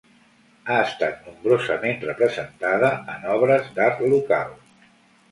[0.67, 4.57] Ha estat nombrosament representada en obres d'art local.